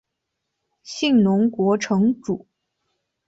[0.81, 2.47] 信浓国城主。